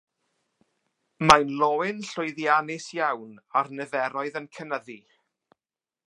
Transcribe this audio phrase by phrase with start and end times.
[1.31, 4.97] Mae'n löyn llwyddiannus iawn a'r niferoedd yn cynyddu.